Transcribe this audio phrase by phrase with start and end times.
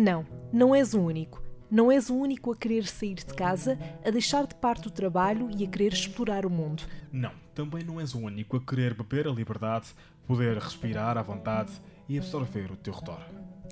[0.00, 1.42] Não, não és o único.
[1.68, 3.76] Não és o único a querer sair de casa,
[4.06, 6.84] a deixar de parte o trabalho e a querer explorar o mundo.
[7.10, 9.88] Não, também não és o único a querer beber a liberdade,
[10.24, 11.72] poder respirar à vontade
[12.08, 13.26] e absorver o teu redor.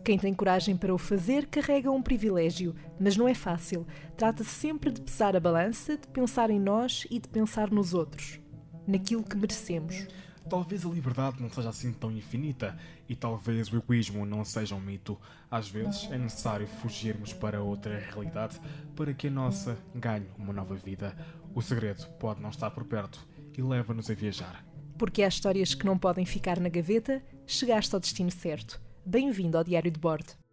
[0.04, 3.86] Quem tem coragem para o fazer carrega um privilégio, mas não é fácil.
[4.16, 8.40] Trata-se sempre de pesar a balança, de pensar em nós e de pensar nos outros,
[8.84, 10.08] naquilo que merecemos.
[10.48, 12.78] Talvez a liberdade não seja assim tão infinita
[13.08, 15.18] e talvez o egoísmo não seja um mito.
[15.50, 18.60] Às vezes é necessário fugirmos para outra realidade
[18.94, 21.16] para que a nossa ganhe uma nova vida.
[21.52, 23.26] O segredo pode não estar por perto
[23.58, 24.64] e leva-nos a viajar.
[24.96, 28.80] Porque há histórias que não podem ficar na gaveta, chegaste ao destino certo.
[29.04, 30.45] Bem-vindo ao Diário de Bordo.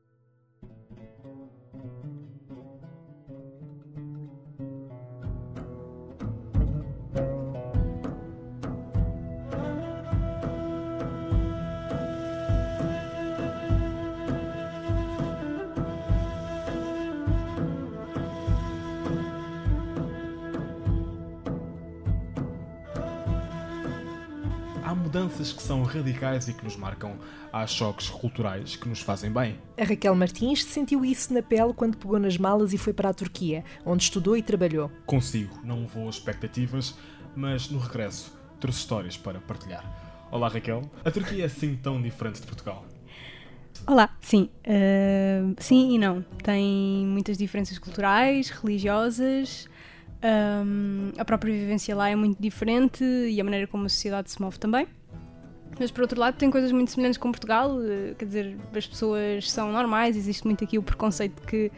[25.14, 27.20] Mudanças que são radicais e que nos marcam.
[27.52, 29.60] Há choques culturais que nos fazem bem.
[29.78, 33.14] A Raquel Martins sentiu isso na pele quando pegou nas malas e foi para a
[33.14, 34.90] Turquia, onde estudou e trabalhou.
[35.06, 36.96] Consigo, não vou expectativas,
[37.36, 39.86] mas no regresso trouxe histórias para partilhar.
[40.32, 42.84] Olá Raquel, a Turquia é assim tão diferente de Portugal?
[43.86, 44.50] Olá, sim.
[44.66, 46.24] Uh, sim e não.
[46.42, 49.70] Tem muitas diferenças culturais, religiosas.
[50.24, 54.42] Um, a própria vivência lá é muito diferente e a maneira como a sociedade se
[54.42, 54.88] move também.
[55.80, 59.52] Mas por outro lado, tem coisas muito semelhantes com Portugal, uh, quer dizer, as pessoas
[59.52, 61.72] são normais, existe muito aqui o preconceito de que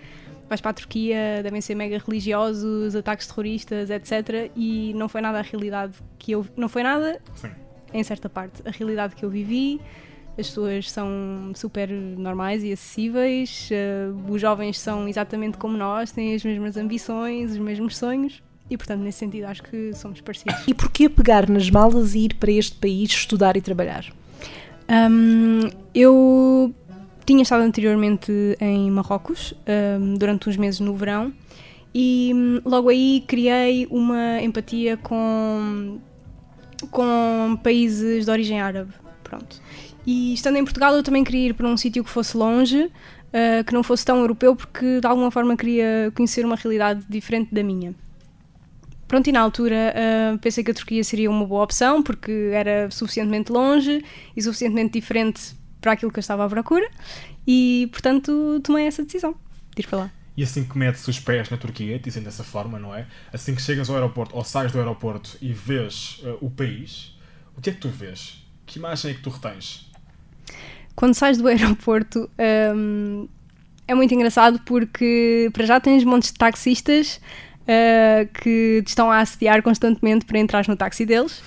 [0.48, 4.52] vais para a Turquia, devem ser mega religiosos, ataques terroristas, etc.
[4.56, 6.46] E não foi nada a realidade que eu.
[6.56, 7.50] Não foi nada, Sim.
[7.94, 9.82] em certa parte, a realidade que eu vivi.
[10.38, 16.36] As pessoas são super normais e acessíveis, uh, os jovens são exatamente como nós, têm
[16.36, 18.44] as mesmas ambições, os mesmos sonhos.
[18.70, 20.68] E, portanto, nesse sentido, acho que somos parecidos.
[20.68, 24.06] E porquê pegar nas malas e ir para este país estudar e trabalhar?
[24.90, 26.74] Um, eu
[27.25, 29.54] tinha estado anteriormente em Marrocos
[30.00, 31.34] um, durante uns meses no verão
[31.94, 36.00] e hum, logo aí criei uma empatia com,
[36.92, 38.94] com países de origem árabe.
[39.24, 39.62] Pronto.
[40.06, 43.64] E estando em Portugal, eu também queria ir para um sítio que fosse longe, uh,
[43.66, 47.64] que não fosse tão europeu, porque de alguma forma queria conhecer uma realidade diferente da
[47.64, 47.96] minha.
[49.08, 52.90] Pronto, e na altura uh, pensei que a Turquia seria uma boa opção, porque era
[52.90, 54.04] suficientemente longe
[54.36, 56.90] e suficientemente diferente para aquilo que eu estava à procura,
[57.46, 59.36] e portanto tomei essa decisão
[59.76, 60.12] de ir para lá.
[60.36, 63.06] E assim que metes os pés na Turquia, dizem dessa forma, não é?
[63.32, 67.16] Assim que chegas ao aeroporto ou sais do aeroporto e vês uh, o país,
[67.56, 68.44] o que é que tu vês?
[68.66, 69.90] Que imagem é que tu retens?
[70.96, 72.30] Quando sais do aeroporto
[72.76, 73.28] um,
[73.88, 77.22] é muito engraçado porque para já tens montes de taxistas
[77.66, 81.42] uh, que te estão a assediar constantemente para entrar no táxi deles.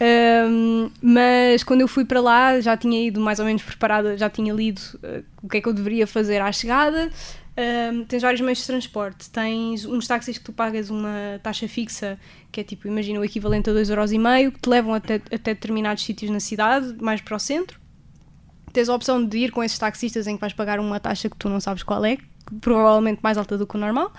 [0.00, 4.30] Um, mas quando eu fui para lá já tinha ido mais ou menos preparada, já
[4.30, 7.10] tinha lido uh, o que é que eu deveria fazer à chegada.
[7.58, 12.16] Um, tens vários meios de transporte, tens uns táxis que tu pagas uma taxa fixa,
[12.52, 16.30] que é tipo, imagina o equivalente a 2,5€, que te levam até, até determinados sítios
[16.30, 17.80] na cidade, mais para o centro.
[18.72, 21.36] Tens a opção de ir com esses taxistas em que vais pagar uma taxa que
[21.36, 22.18] tu não sabes qual é,
[22.60, 24.12] provavelmente mais alta do que o normal.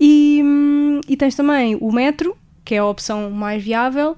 [0.00, 0.42] E,
[1.06, 4.16] e tens também o metro, que é a opção mais viável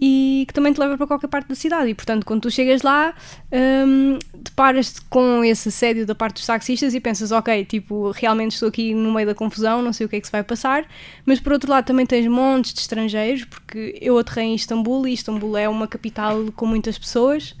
[0.00, 1.90] e que também te leva para qualquer parte da cidade.
[1.90, 3.14] E portanto, quando tu chegas lá,
[3.52, 8.70] um, deparas-te com esse assédio da parte dos taxistas e pensas, ok, tipo, realmente estou
[8.70, 10.86] aqui no meio da confusão, não sei o que é que se vai passar.
[11.26, 15.12] Mas por outro lado, também tens montes de estrangeiros, porque eu aterrei em Istambul e
[15.12, 17.54] Istambul é uma capital com muitas pessoas.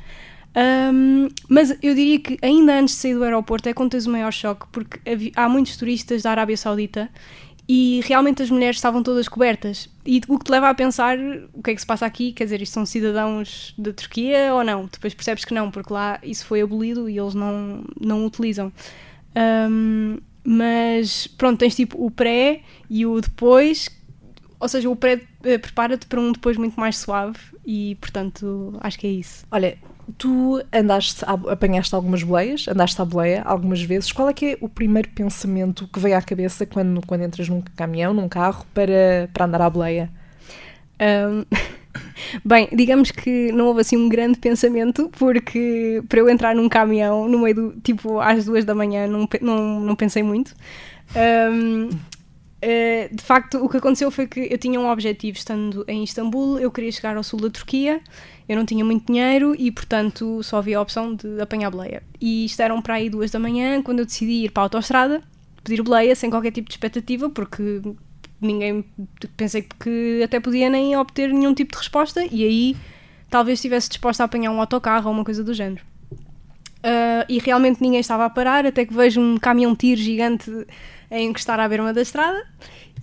[0.56, 4.10] Um, mas eu diria que ainda antes de sair do aeroporto é quando tens o
[4.10, 4.98] maior choque, porque
[5.36, 7.08] há muitos turistas da Arábia Saudita
[7.72, 9.88] e realmente as mulheres estavam todas cobertas.
[10.04, 11.16] E o que te leva a pensar
[11.54, 14.64] o que é que se passa aqui, quer dizer, isto são cidadãos da Turquia ou
[14.64, 14.86] não?
[14.86, 18.72] Depois percebes que não, porque lá isso foi abolido e eles não, não utilizam.
[19.70, 23.88] Um, mas pronto, tens tipo o pré e o depois,
[24.58, 28.98] ou seja, o pré eh, prepara-te para um depois muito mais suave e portanto acho
[28.98, 29.46] que é isso.
[29.48, 29.78] Olha,
[30.18, 34.12] tu andaste, apanhaste algumas boleias, andaste à boleia algumas vezes.
[34.12, 37.62] Qual é que é o primeiro pensamento que vem à cabeça quando, quando entras num
[37.76, 40.10] caminhão, num carro, para, para andar à boleia?
[41.00, 41.44] Um,
[42.44, 47.28] bem, digamos que não houve assim um grande pensamento, porque para eu entrar num caminhão
[47.28, 50.54] no meio do tipo às duas da manhã não, não, não pensei muito.
[51.16, 51.88] Um,
[52.62, 56.58] Uh, de facto, o que aconteceu foi que eu tinha um objetivo estando em Istambul,
[56.58, 58.02] eu queria chegar ao sul da Turquia,
[58.50, 62.02] Eu não tinha muito dinheiro e, portanto, só havia a opção de apanhar boleia.
[62.20, 65.22] E isto eram para aí duas da manhã, quando eu decidi ir para a autostrada,
[65.62, 67.80] pedir boleia sem qualquer tipo de expectativa, porque
[68.40, 68.84] ninguém
[69.36, 72.76] pensei que até podia nem obter nenhum tipo de resposta e aí
[73.30, 75.84] talvez estivesse disposta a apanhar um autocarro ou uma coisa do género.
[76.82, 80.50] Uh, e realmente ninguém estava a parar, até que vejo um caminhão tiro gigante
[81.10, 82.46] a encostar à berma da estrada.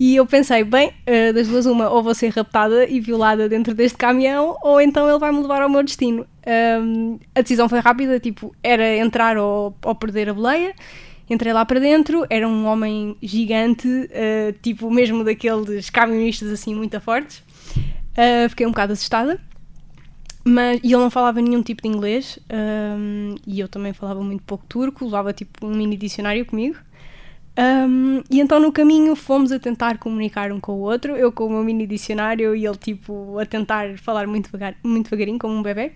[0.00, 3.74] E eu pensei, bem, uh, das duas, uma, ou vou ser raptada e violada dentro
[3.74, 6.24] deste caminhão, ou então ele vai me levar ao meu destino.
[6.46, 10.74] Um, a decisão foi rápida, tipo, era entrar ou, ou perder a boleia.
[11.28, 16.98] Entrei lá para dentro, era um homem gigante, uh, tipo mesmo daqueles camionistas assim muito
[17.00, 17.38] fortes.
[18.16, 19.40] Uh, fiquei um bocado assustada.
[20.44, 24.42] Mas, e ele não falava nenhum tipo de inglês, um, e eu também falava muito
[24.44, 26.76] pouco turco, levava tipo um mini dicionário comigo.
[27.58, 31.46] Um, e então no caminho fomos a tentar comunicar um com o outro, eu com
[31.46, 35.54] o meu mini dicionário e ele tipo a tentar falar muito, devagar, muito devagarinho, como
[35.54, 35.92] um bebê.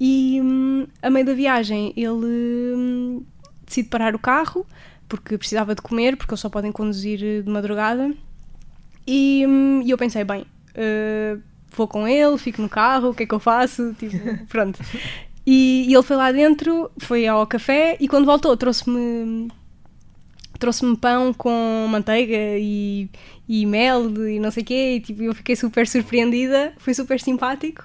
[0.00, 3.22] E um, a meio da viagem ele hum,
[3.66, 4.66] decide parar o carro
[5.06, 8.10] porque precisava de comer, porque eles só podem conduzir de madrugada.
[9.06, 11.40] E, hum, e eu pensei, bem, uh,
[11.76, 13.94] vou com ele, fico no carro, o que é que eu faço?
[14.00, 14.80] Tipo, pronto.
[15.46, 19.50] E, e, ele foi lá dentro, foi ao café e quando voltou trouxe-me
[20.64, 23.10] trouxe-me pão com manteiga e,
[23.46, 27.20] e mel e não sei o quê, e tipo, eu fiquei super surpreendida, foi super
[27.20, 27.84] simpático.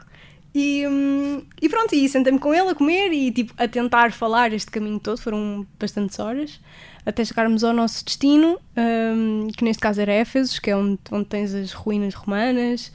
[0.55, 4.53] E, hum, e pronto, e sentei-me com ele a comer e tipo, a tentar falar
[4.53, 6.61] este caminho todo, foram bastantes horas,
[7.05, 11.25] até chegarmos ao nosso destino, um, que neste caso era Éfeso, que é onde, onde
[11.25, 12.93] tens as ruínas romanas,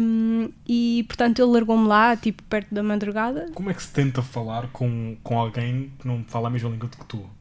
[0.00, 3.46] um, e portanto ele largou-me lá, tipo, perto da madrugada.
[3.54, 6.88] Como é que se tenta falar com, com alguém que não fala a mesma língua
[6.88, 7.35] que tu?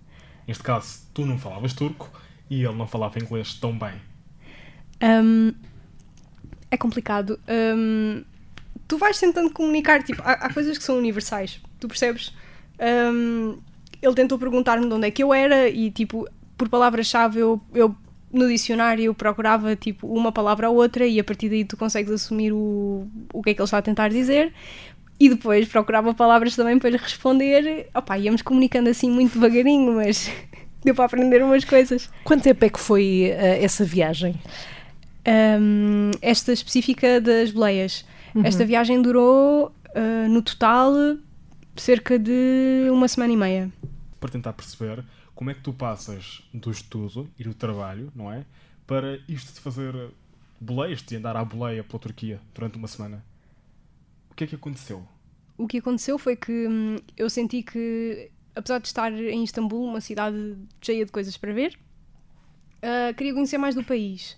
[0.47, 2.09] Neste caso, tu não falavas turco
[2.49, 3.93] e ele não falava inglês tão bem.
[5.03, 5.53] Um,
[6.69, 7.39] é complicado.
[7.47, 8.23] Um,
[8.87, 12.33] tu vais tentando comunicar, tipo, há, há, coisas que são universais, tu percebes?
[14.01, 16.27] ele tentou perguntar-me de onde é que eu era e, tipo,
[16.57, 17.95] por palavra-chave eu, eu
[18.31, 22.51] no dicionário procurava tipo uma palavra ou outra e a partir daí tu consegues assumir
[22.51, 24.53] o, o que é que ele está a tentar dizer
[25.19, 27.87] e depois procurava palavras também para lhe responder.
[27.93, 30.29] Opa, íamos comunicando assim muito devagarinho, mas
[30.83, 32.09] deu para aprender umas coisas.
[32.23, 34.35] Quanto tempo é que foi uh, essa viagem?
[35.27, 38.05] Um, esta específica das boleias.
[38.33, 38.45] Uhum.
[38.45, 40.93] Esta viagem durou, uh, no total,
[41.75, 43.71] cerca de uma semana e meia.
[44.19, 45.03] Para tentar perceber
[45.33, 48.45] como é que tu passas do estudo e do trabalho, não é?
[48.85, 49.93] Para isto de fazer
[50.59, 53.23] boleias, de andar à boleia pela Turquia durante uma semana.
[54.35, 55.07] O que é que aconteceu?
[55.57, 60.01] O que aconteceu foi que hum, eu senti que, apesar de estar em Istambul, uma
[60.01, 61.79] cidade cheia de coisas para ver,
[62.83, 64.37] uh, queria conhecer mais do país.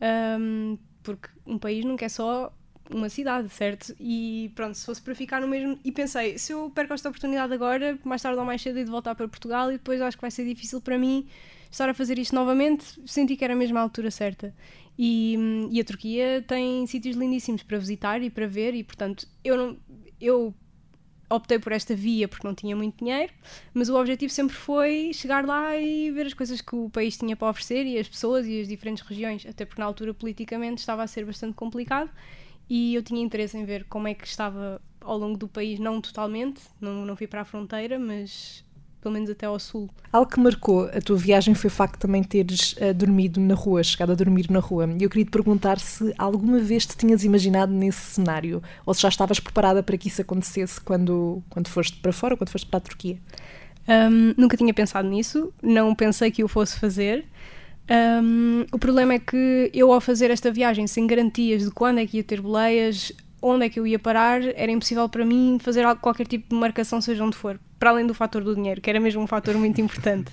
[0.00, 2.54] Um, porque um país nunca é só
[2.88, 3.96] uma cidade, certo?
[3.98, 5.76] E pronto, se fosse para ficar no mesmo.
[5.84, 9.16] E pensei, se eu perco esta oportunidade agora, mais tarde ou mais cedo, de voltar
[9.16, 11.26] para Portugal, e depois acho que vai ser difícil para mim
[11.68, 14.54] estar a fazer isto novamente, senti que era a altura certa.
[14.98, 15.36] E,
[15.70, 19.76] e a Turquia tem sítios lindíssimos para visitar e para ver, e portanto, eu não.
[20.20, 20.54] Eu
[21.28, 23.32] optei por esta via porque não tinha muito dinheiro,
[23.72, 27.34] mas o objetivo sempre foi chegar lá e ver as coisas que o país tinha
[27.34, 31.02] para oferecer e as pessoas e as diferentes regiões, até porque na altura politicamente estava
[31.02, 32.10] a ser bastante complicado
[32.68, 36.00] e eu tinha interesse em ver como é que estava ao longo do país, não
[36.00, 38.64] totalmente, não, não fui para a fronteira, mas
[39.02, 39.90] pelo menos até ao sul.
[40.12, 43.54] Algo que marcou a tua viagem foi o facto de também teres uh, dormido na
[43.54, 44.88] rua, chegado a dormir na rua.
[44.98, 49.02] E eu queria te perguntar se alguma vez te tinhas imaginado nesse cenário, ou se
[49.02, 52.78] já estavas preparada para que isso acontecesse quando, quando foste para fora, quando foste para
[52.78, 53.18] a Turquia.
[53.88, 57.24] Um, nunca tinha pensado nisso, não pensei que o fosse fazer.
[57.90, 62.06] Um, o problema é que eu, ao fazer esta viagem sem garantias de quando é
[62.06, 63.12] que ia ter boleias,
[63.42, 67.00] onde é que eu ia parar, era impossível para mim fazer qualquer tipo de marcação,
[67.00, 69.80] seja onde for, para além do fator do dinheiro, que era mesmo um fator muito
[69.80, 70.30] importante.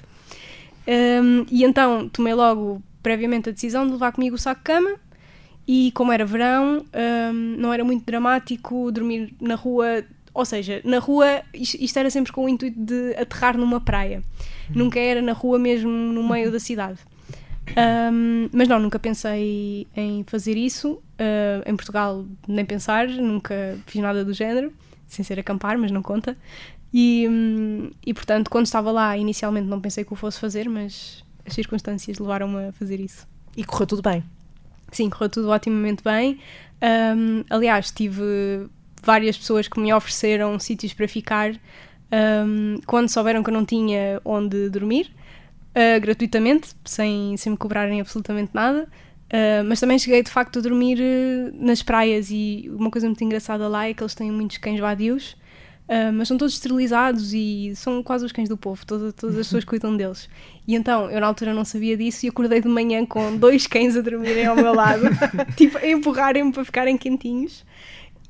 [0.88, 4.92] Um, e então tomei logo, previamente, a decisão de levar comigo o saco de cama.
[5.68, 10.04] E como era verão, um, não era muito dramático dormir na rua.
[10.32, 14.22] Ou seja, na rua, isto era sempre com o intuito de aterrar numa praia.
[14.70, 17.00] Nunca era na rua mesmo, no meio da cidade.
[18.14, 21.02] Um, mas não, nunca pensei em fazer isso.
[21.18, 24.72] Uh, em Portugal, nem pensar, nunca fiz nada do género,
[25.08, 26.38] sem ser acampar, mas não conta.
[26.94, 31.24] E, um, e portanto, quando estava lá, inicialmente não pensei que o fosse fazer, mas
[31.46, 33.28] as circunstâncias levaram-me a fazer isso.
[33.56, 34.24] E correu tudo bem?
[34.92, 36.40] Sim, correu tudo otimamente bem.
[36.82, 38.24] Um, aliás, tive
[39.04, 41.54] várias pessoas que me ofereceram sítios para ficar
[42.88, 45.12] quando souberam que eu não tinha onde dormir
[45.70, 48.88] uh, gratuitamente, sem, sem me cobrarem absolutamente nada.
[49.32, 53.24] Uh, mas também cheguei de facto a dormir uh, nas praias e uma coisa muito
[53.24, 55.38] engraçada lá é que eles têm muitos cães vadios,
[55.90, 59.48] uh, mas são todos esterilizados e são quase os cães do povo, todas, todas as
[59.48, 60.30] pessoas cuidam deles.
[60.68, 63.98] E então eu na altura não sabia disso e acordei de manhã com dois cães
[63.98, 65.02] a dormirem ao meu lado,
[65.58, 67.66] tipo a empurrarem-me para ficarem quentinhos.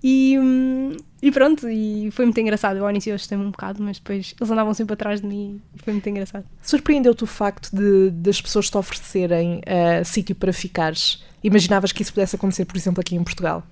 [0.02, 2.78] E, hum, e pronto, e foi muito engraçado.
[2.78, 5.84] Eu ao início assustei-me um bocado, mas depois eles andavam sempre atrás de mim e
[5.84, 6.46] foi muito engraçado.
[6.62, 11.22] Surpreendeu-te o facto de das pessoas te oferecerem uh, sítio para ficares?
[11.44, 13.64] Imaginavas que isso pudesse acontecer, por exemplo, aqui em Portugal?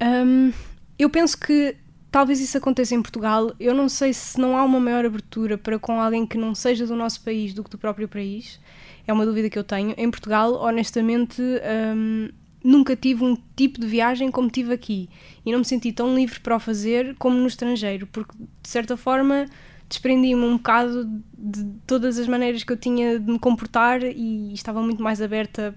[0.00, 0.52] Um,
[0.98, 1.76] eu penso que
[2.12, 3.52] talvez isso aconteça em Portugal.
[3.58, 6.86] Eu não sei se não há uma maior abertura para com alguém que não seja
[6.86, 8.60] do nosso país do que do próprio país.
[9.06, 9.94] É uma dúvida que eu tenho.
[9.96, 12.28] Em Portugal, honestamente, um,
[12.62, 15.08] nunca tive um tipo de viagem como tive aqui
[15.44, 18.94] e não me senti tão livre para o fazer como no estrangeiro, porque de certa
[18.96, 19.46] forma
[19.88, 24.82] desprendi-me um bocado de todas as maneiras que eu tinha de me comportar e estava
[24.82, 25.74] muito mais aberta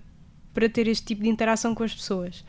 [0.53, 2.43] para ter este tipo de interação com as pessoas.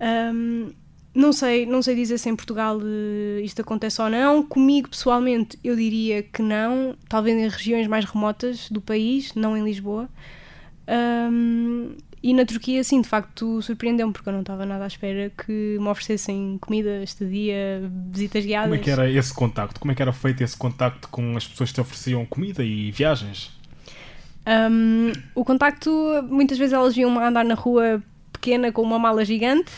[0.00, 0.72] Um,
[1.14, 4.42] não sei, não sei dizer se em Portugal uh, isto acontece ou não.
[4.42, 6.94] Comigo, pessoalmente, eu diria que não.
[7.08, 10.08] Talvez em regiões mais remotas do país, não em Lisboa.
[10.88, 15.30] Um, e na Turquia, sim, de facto surpreendeu-me, porque eu não estava nada à espera
[15.30, 18.68] que me oferecessem comida, estadia, visitas guiadas.
[18.68, 19.80] Como é que era esse contacto?
[19.80, 22.90] Como é que era feito esse contacto com as pessoas que te ofereciam comida e
[22.90, 23.50] viagens?
[24.46, 25.90] Um, o contacto,
[26.28, 28.02] muitas vezes elas viam-me andar na rua
[28.32, 29.72] pequena com uma mala gigante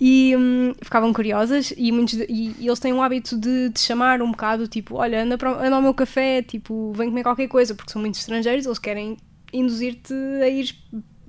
[0.00, 3.80] e um, ficavam curiosas e, muitos de, e, e, eles têm o hábito de te
[3.80, 7.48] chamar um bocado, tipo, olha, anda, para, anda ao meu café, tipo, vem comer qualquer
[7.48, 9.16] coisa, porque são muitos estrangeiros, eles querem
[9.52, 10.74] induzir-te a ir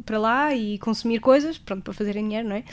[0.05, 2.63] para lá e consumir coisas, pronto, para fazerem dinheiro, não é?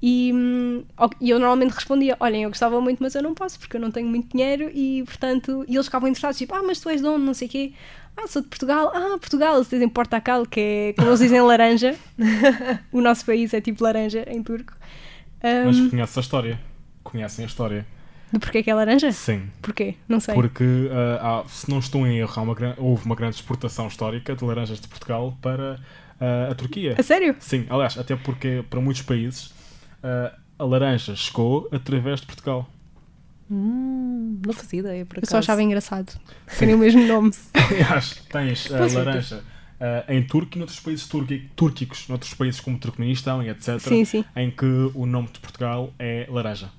[0.00, 0.84] E, hum,
[1.20, 3.90] e, eu normalmente respondia: Olhem, eu gostava muito, mas eu não posso porque eu não
[3.90, 7.06] tenho muito dinheiro e, portanto, e eles ficavam interessados, tipo, ah, mas tu és de
[7.08, 7.24] onde?
[7.24, 7.72] Não sei o quê.
[8.20, 8.90] Ah, sou de Portugal.
[8.92, 11.94] Ah, Portugal, eles dizem Portacal, que é como eles dizem laranja.
[12.90, 14.72] o nosso país é tipo laranja em turco.
[15.42, 16.60] Um, mas conheces a história?
[17.04, 17.86] Conhecem a história?
[18.32, 19.12] De porquê que é laranja?
[19.12, 19.48] Sim.
[19.62, 19.94] Porquê?
[20.08, 20.34] Não sei.
[20.34, 24.44] Porque, uh, há, se não estou em erro, uma, houve uma grande exportação histórica de
[24.44, 25.80] laranjas de Portugal para
[26.20, 26.96] uh, a Turquia.
[26.98, 27.36] A sério?
[27.38, 29.46] Sim, aliás, até porque para muitos países
[30.02, 32.68] uh, a laranja chegou através de Portugal.
[33.50, 35.26] Hum, não fazia ideia, por acaso.
[35.26, 36.12] Eu só achava engraçado.
[36.58, 37.32] Tem o mesmo nome.
[37.54, 41.08] Aliás, tens a laranja uh, em turco e noutros países
[41.56, 43.78] túrquicos, noutros países como Turcomenistão e etc.
[43.80, 44.24] Sim, sim.
[44.36, 46.70] Em que o nome de Portugal é laranja.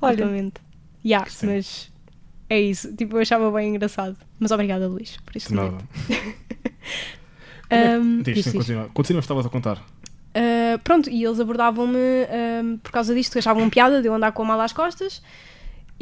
[0.00, 0.52] Olha,
[1.04, 1.90] yeah, mas
[2.50, 2.94] é isso.
[2.94, 4.16] Tipo, eu achava bem engraçado.
[4.38, 5.54] Mas obrigada, Luís, por isso.
[5.54, 5.78] Nada.
[7.70, 8.90] É um, diz, sim, continua.
[8.92, 9.78] Continua, estavas a contar.
[9.78, 11.98] Uh, pronto, e eles abordavam-me
[12.62, 15.22] um, por causa disto, que achavam piada de eu andar com a mala às costas.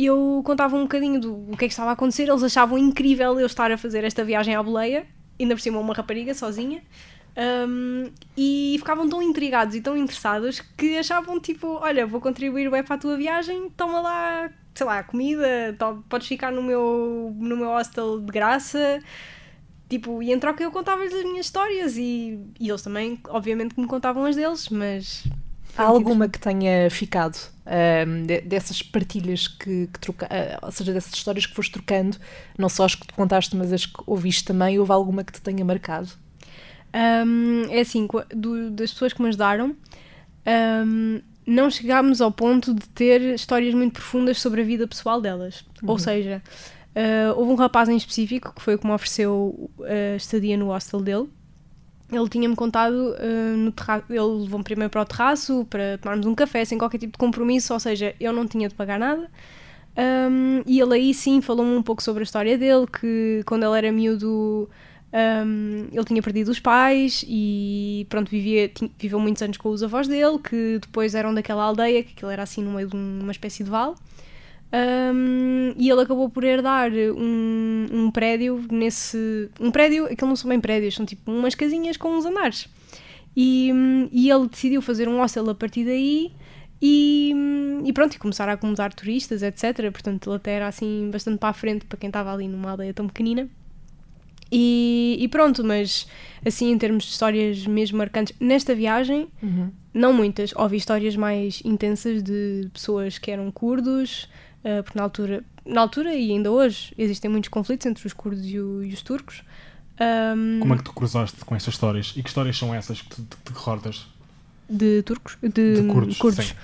[0.00, 2.26] E eu contava um bocadinho do o que é que estava a acontecer.
[2.26, 5.06] Eles achavam incrível eu estar a fazer esta viagem à boleia,
[5.38, 6.82] ainda por cima uma rapariga sozinha.
[7.36, 12.82] Um, e ficavam tão intrigados e tão interessados que achavam tipo: Olha, vou contribuir bem
[12.82, 15.76] para a tua viagem, toma lá, sei lá, comida,
[16.08, 19.00] podes ficar no meu, no meu hostel de graça.
[19.86, 23.80] Tipo, e em troca eu contava-lhes as minhas histórias e, e eles também, obviamente, que
[23.82, 25.24] me contavam as deles, mas.
[25.76, 27.36] Há alguma que tenha ficado
[27.66, 32.16] um, dessas partilhas que, que troca, uh, ou seja, dessas histórias que foste trocando,
[32.58, 35.40] não só as que te contaste, mas as que ouviste também, houve alguma que te
[35.40, 36.08] tenha marcado?
[36.94, 39.76] Um, é assim, do, das pessoas que me ajudaram,
[40.86, 45.64] um, não chegámos ao ponto de ter histórias muito profundas sobre a vida pessoal delas.
[45.82, 45.90] Uhum.
[45.90, 46.42] Ou seja,
[46.90, 50.66] Uh, houve um rapaz em específico que foi o que me ofereceu a estadia no
[50.66, 51.28] hostel dele.
[52.12, 56.34] Ele tinha-me contado uh, no terraço, ele levou-me primeiro para o terraço para tomarmos um
[56.34, 59.30] café sem qualquer tipo de compromisso, ou seja, eu não tinha de pagar nada.
[59.96, 63.78] Um, e ele aí sim falou-me um pouco sobre a história dele, que quando ele
[63.78, 64.68] era miúdo
[65.12, 69.82] um, ele tinha perdido os pais e pronto, vivia, tinha, viveu muitos anos com os
[69.82, 73.32] avós dele, que depois eram daquela aldeia, que aquilo era assim no meio de uma
[73.32, 73.94] espécie de vale.
[74.72, 79.50] Um, e ele acabou por herdar um, um prédio nesse.
[79.58, 82.68] Um prédio, aquilo não são bem prédios, são tipo umas casinhas com uns andares.
[83.36, 83.70] E,
[84.12, 86.32] e ele decidiu fazer um hostel a partir daí
[86.82, 87.34] e,
[87.84, 89.90] e pronto, e começar a acomodar turistas, etc.
[89.92, 92.94] Portanto, ele até era assim bastante para a frente para quem estava ali numa aldeia
[92.94, 93.48] tão pequenina.
[94.52, 96.08] E, e, pronto, mas
[96.44, 99.70] assim em termos de histórias mesmo marcantes, nesta viagem, uhum.
[99.94, 104.28] não muitas, ouvi histórias mais intensas de pessoas que eram curdos,
[104.64, 108.44] uh, porque na altura, na altura e ainda hoje existem muitos conflitos entre os curdos
[108.46, 109.42] e, o, e os turcos.
[110.00, 112.14] Um, Como é que tu cruzaste com estas histórias?
[112.16, 114.06] E que histórias são essas que te, recordas?
[114.68, 115.36] De turcos?
[115.42, 116.18] De, de curdos.
[116.18, 116.54] curdos.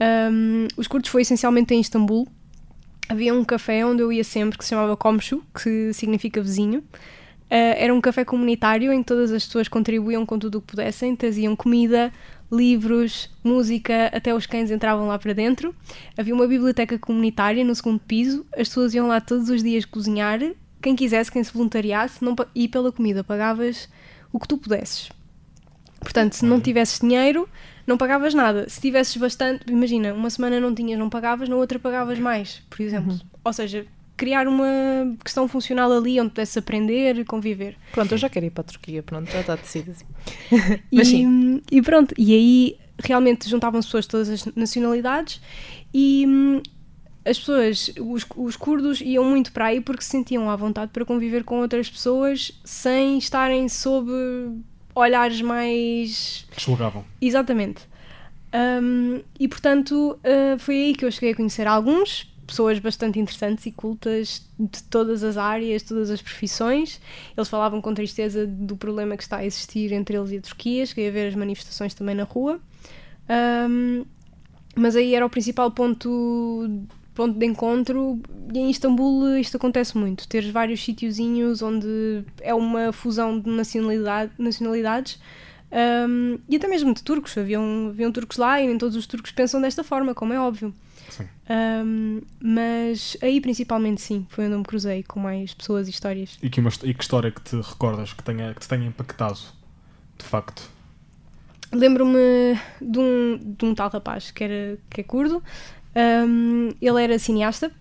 [0.00, 2.26] Um, os curdos foi essencialmente em Istambul.
[3.08, 6.84] Havia um café onde eu ia sempre que se chamava Komshu, que significa vizinho.
[7.48, 11.16] era um café comunitário em que todas as pessoas contribuíam com tudo o que pudessem,
[11.16, 12.12] traziam comida,
[12.50, 15.74] livros, música, até os cães entravam lá para dentro.
[16.16, 20.40] Havia uma biblioteca comunitária no segundo piso, as pessoas iam lá todos os dias cozinhar.
[20.80, 23.88] Quem quisesse, quem se voluntariasse, não, e pela comida pagavas
[24.32, 25.10] o que tu pudesses.
[26.00, 27.48] Portanto, se não tivesses dinheiro,
[27.86, 28.68] não pagavas nada.
[28.68, 32.80] Se tivesses bastante, imagina, uma semana não tinhas, não pagavas, na outra pagavas mais, por
[32.80, 33.12] exemplo.
[33.12, 33.20] Uhum.
[33.44, 33.86] Ou seja,
[34.18, 34.66] criar uma
[35.24, 37.76] questão funcional ali onde pudesse aprender e conviver.
[37.92, 39.96] Pronto, eu já quero ir para a Turquia, pronto, já está decidido.
[40.92, 45.40] e, e pronto, e aí realmente juntavam pessoas de todas as nacionalidades
[45.94, 46.60] e hum,
[47.24, 51.04] as pessoas, os, os curdos iam muito para aí porque se sentiam à vontade para
[51.04, 54.10] conviver com outras pessoas sem estarem sob
[54.94, 56.46] olhares mais.
[56.56, 57.04] Julgavam.
[57.20, 57.86] Exatamente.
[58.52, 63.66] Um, e portanto uh, foi aí que eu cheguei a conhecer alguns, pessoas bastante interessantes
[63.66, 67.00] e cultas de todas as áreas, todas as profissões.
[67.36, 70.86] Eles falavam com tristeza do problema que está a existir entre eles e a Turquia,
[70.86, 72.58] cheguei a ver as manifestações também na rua.
[73.68, 74.04] Um,
[74.74, 76.68] mas aí era o principal ponto
[77.14, 78.20] ponto de encontro
[78.54, 84.30] e em Istambul isto acontece muito, teres vários sítiozinhos onde é uma fusão de nacionalidade,
[84.38, 85.18] nacionalidades
[85.70, 89.30] um, e até mesmo de turcos, haviam, haviam turcos lá e nem todos os turcos
[89.30, 90.72] pensam desta forma, como é óbvio.
[91.50, 96.38] Um, mas aí principalmente sim, foi onde eu me cruzei com mais pessoas e histórias.
[96.42, 99.38] E que, uma, e que história que te recordas que, tenha, que te tenha impactado,
[100.18, 100.70] de facto?
[101.72, 105.42] Lembro-me de um, de um tal rapaz que, era, que é curdo,
[106.26, 107.72] um, ele era cineasta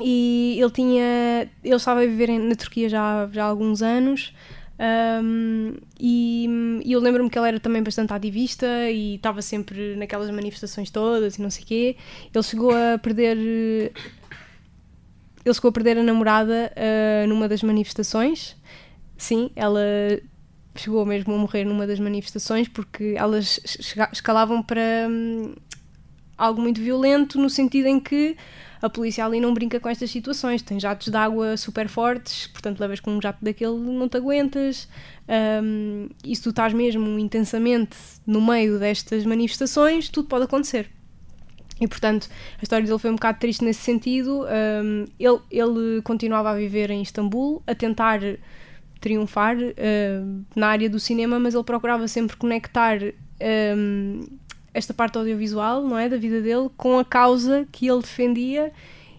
[0.00, 1.48] e ele tinha.
[1.62, 4.34] Ele estava a viver na Turquia já, já há alguns anos.
[4.82, 6.48] Um, e,
[6.84, 11.36] e, eu lembro-me que ele era também bastante ativista e estava sempre naquelas manifestações todas
[11.36, 11.96] e não sei o quê.
[12.34, 13.36] Ele chegou a perder.
[15.44, 18.56] Ele chegou a perder a namorada uh, numa das manifestações.
[19.16, 19.80] Sim, ela
[20.74, 23.60] chegou mesmo a morrer numa das manifestações porque elas
[24.12, 25.54] escalavam para, hum,
[26.36, 28.36] algo muito violento no sentido em que
[28.82, 30.60] a polícia ali não brinca com estas situações.
[30.60, 34.88] Tem jatos de água super fortes, portanto, levas com um jato daquele, não te aguentas.
[35.62, 40.90] Um, e se tu estás mesmo intensamente no meio destas manifestações, tudo pode acontecer.
[41.80, 42.28] E portanto,
[42.58, 44.44] a história dele foi um bocado triste nesse sentido.
[44.44, 48.20] Um, ele, ele continuava a viver em Istambul, a tentar
[49.00, 52.98] triunfar uh, na área do cinema, mas ele procurava sempre conectar
[53.76, 54.20] um,
[54.74, 58.72] esta parte audiovisual, não é, da vida dele, com a causa que ele defendia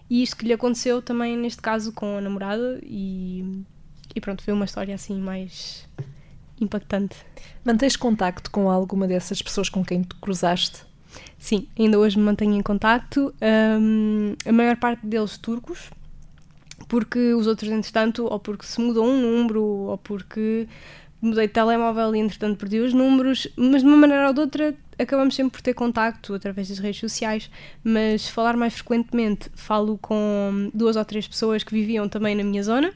[0.08, 3.62] e isto que lhe aconteceu também neste caso com a namorada e,
[4.14, 5.88] e pronto, foi uma história assim mais
[6.60, 7.16] impactante.
[7.64, 10.82] Mantens contacto com alguma dessas pessoas com quem te cruzaste?
[11.38, 13.34] Sim, ainda hoje me mantenho em contacto.
[13.80, 15.90] Um, a maior parte deles turcos,
[16.88, 20.68] porque os outros, entretanto, ou porque se mudou um número, ou porque
[21.24, 24.74] mudei de telemóvel e entretanto perdi os números, mas de uma maneira ou de outra
[24.98, 27.50] acabamos sempre por ter contacto através das redes sociais,
[27.82, 32.62] mas falar mais frequentemente falo com duas ou três pessoas que viviam também na minha
[32.62, 32.92] zona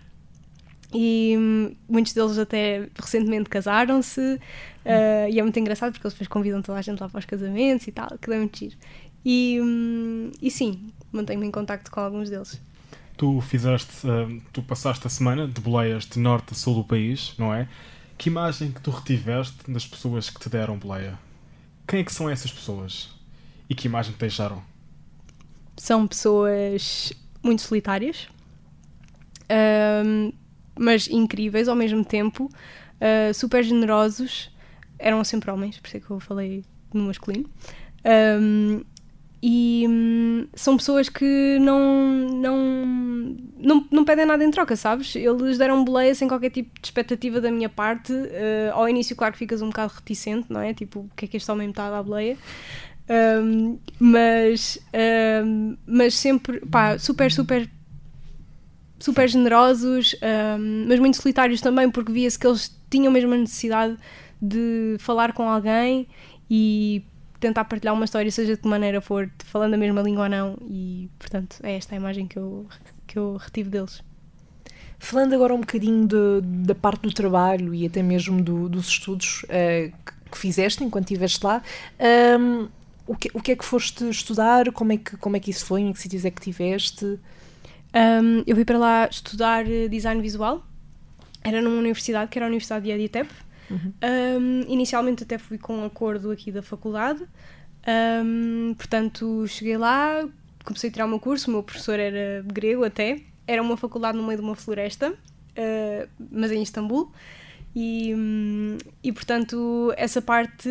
[0.92, 6.28] e hum, muitos deles até recentemente casaram-se uh, e é muito engraçado porque eles depois
[6.28, 8.76] convidam toda a gente lá para os casamentos e tal, que dá muito giro.
[9.24, 12.60] E, hum, e sim, mantenho-me em contacto com alguns deles.
[13.16, 17.34] Tu fizeste, uh, tu passaste a semana de boleias de norte a sul do país,
[17.36, 17.68] não é?
[18.18, 21.16] Que imagem que tu retiveste das pessoas que te deram boleia?
[21.86, 23.10] Quem é que são essas pessoas?
[23.70, 24.60] E que imagem deixaram?
[25.76, 28.26] São pessoas muito solitárias,
[30.04, 30.32] um,
[30.76, 34.50] mas incríveis ao mesmo tempo, uh, super generosos.
[34.98, 37.48] Eram sempre homens, por isso é que eu falei no masculino.
[38.04, 38.82] Um,
[39.42, 45.14] e hum, são pessoas que não, não, não, não pedem nada em troca, sabes?
[45.14, 48.12] Eles deram boleia sem qualquer tipo de expectativa da minha parte.
[48.12, 50.74] Uh, ao início, claro que ficas um bocado reticente, não é?
[50.74, 52.36] Tipo, o que é que este homem me está a dar boleia?
[53.08, 54.78] Um, mas,
[55.44, 57.70] um, mas sempre, pá, super, super,
[58.98, 60.16] super generosos,
[60.60, 63.96] um, mas muito solitários também, porque via-se que eles tinham mesmo a necessidade
[64.42, 66.06] de falar com alguém
[66.50, 67.04] e
[67.40, 70.58] tentar partilhar uma história, seja de que maneira for, falando a mesma língua ou não,
[70.68, 72.66] e portanto é esta a imagem que eu,
[73.06, 74.02] que eu retive deles.
[74.98, 79.44] Falando agora um bocadinho de, da parte do trabalho e até mesmo do, dos estudos
[79.44, 81.62] uh, que, que, fizeste enquanto estiveste lá,
[82.00, 82.68] um, ehm,
[83.06, 84.72] o, que, o que é que foste estudar?
[84.72, 85.82] Como é que, como é que isso foi?
[85.82, 87.04] Em que sítios é que tiveste?
[87.04, 87.18] Um,
[87.94, 90.66] ehm, eu fui para lá estudar design visual.
[91.44, 93.30] Era numa universidade, que era a Universidade de Editep,
[93.70, 93.92] Uhum.
[94.02, 97.22] Um, inicialmente até fui com um acordo aqui da faculdade,
[98.24, 100.26] um, portanto cheguei lá,
[100.64, 104.16] comecei a tirar o meu curso, o meu professor era grego até, era uma faculdade
[104.16, 107.12] no meio de uma floresta, uh, mas em Istambul.
[107.76, 108.12] E,
[109.02, 110.68] e portanto, essa parte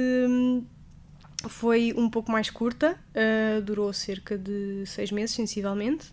[1.47, 6.11] foi um pouco mais curta, uh, durou cerca de seis meses, sensivelmente.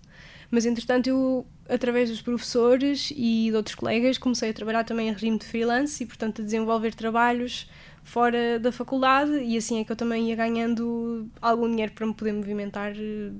[0.54, 5.12] Mas entretanto, eu, através dos professores e de outros colegas, comecei a trabalhar também em
[5.12, 7.68] regime de freelance e, portanto, a desenvolver trabalhos
[8.04, 9.32] fora da faculdade.
[9.32, 13.32] E assim é que eu também ia ganhando algum dinheiro para me poder movimentar eh,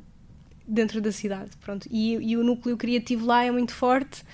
[0.67, 1.53] dentro da cidade.
[1.61, 1.87] Pronto.
[1.89, 4.25] E, e o núcleo criativo lá é muito forte.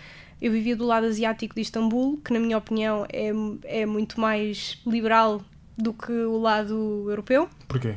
[0.41, 3.31] Eu vivia do lado asiático de Istambul, que, na minha opinião, é,
[3.65, 5.45] é muito mais liberal
[5.77, 7.47] do que o lado europeu.
[7.69, 7.97] Porquê?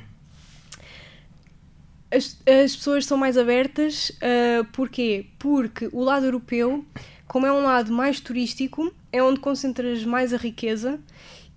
[2.13, 4.09] As, as pessoas são mais abertas.
[4.09, 5.27] Uh, porquê?
[5.39, 6.85] Porque o lado europeu,
[7.27, 10.99] como é um lado mais turístico, é onde concentras mais a riqueza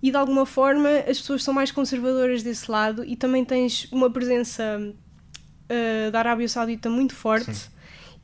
[0.01, 4.09] e de alguma forma as pessoas são mais conservadoras desse lado e também tens uma
[4.09, 7.53] presença uh, da Arábia Saudita muito forte.
[7.53, 7.69] Sim.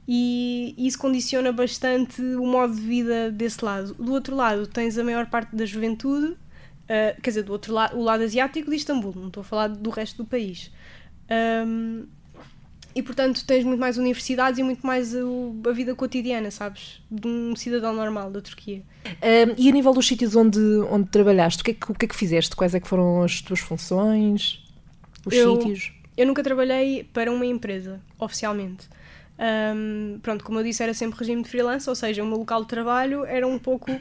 [0.05, 3.93] E isso condiciona bastante o modo de vida desse lado.
[3.93, 6.35] Do outro lado, tens a maior parte da juventude
[6.83, 9.67] Uh, quer dizer, do outro lado, o lado asiático de Istambul, não estou a falar
[9.69, 10.69] do resto do país.
[11.65, 12.05] Um,
[12.95, 17.01] e portanto tens muito mais universidades e muito mais a, vida cotidiana, sabes?
[17.09, 18.83] De um cidadão normal da Turquia.
[19.05, 22.05] Um, e a nível dos sítios onde, onde trabalhaste, o que, é que, o que
[22.05, 22.55] é que fizeste?
[22.55, 24.63] Quais é que foram as tuas funções?
[25.25, 25.91] Os eu, sítios?
[26.15, 28.87] Eu nunca trabalhei para uma empresa, oficialmente.
[29.75, 32.61] Um, pronto, como eu disse, era sempre regime de freelance, ou seja, o meu local
[32.61, 33.91] de trabalho era um pouco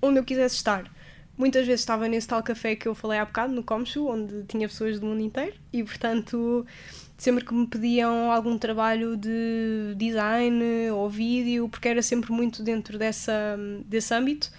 [0.00, 0.90] onde eu quisesse estar
[1.36, 4.68] muitas vezes estava nesse tal café que eu falei há bocado, no Comshu, onde tinha
[4.68, 6.66] pessoas do mundo inteiro e, portanto,
[7.16, 12.98] sempre que me pediam algum trabalho de design ou vídeo, porque era sempre muito dentro
[12.98, 14.50] dessa, desse âmbito,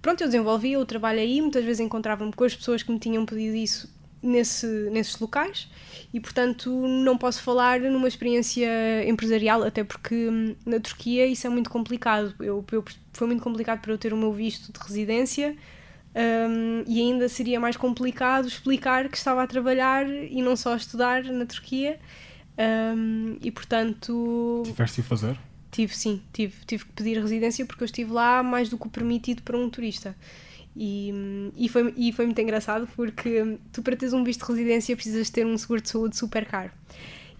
[0.00, 3.26] pronto, eu desenvolvia o trabalho aí, muitas vezes encontrava-me com as pessoas que me tinham
[3.26, 5.68] pedido isso nesse, nesses locais
[6.12, 8.68] e, portanto, não posso falar numa experiência
[9.06, 12.34] empresarial, até porque hum, na Turquia isso é muito complicado.
[12.40, 15.56] Eu, eu, foi muito complicado para eu ter o meu visto de residência
[16.14, 20.76] um, e ainda seria mais complicado explicar que estava a trabalhar e não só a
[20.76, 21.98] estudar na Turquia.
[22.56, 24.62] Um, e portanto.
[24.64, 25.36] Tiveste de fazer?
[25.72, 28.90] Tive, sim, tive, tive que pedir residência porque eu estive lá mais do que o
[28.90, 30.16] permitido para um turista.
[30.76, 31.12] E,
[31.56, 35.30] e, foi, e foi muito engraçado porque tu, para teres um visto de residência, precisas
[35.30, 36.70] ter um seguro de saúde super caro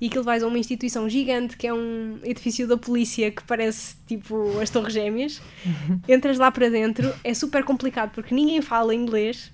[0.05, 3.97] e aquilo vais a uma instituição gigante que é um edifício da polícia que parece
[4.07, 5.41] tipo as Torres Gêmeas.
[6.07, 9.51] Entras lá para dentro, é super complicado porque ninguém fala inglês.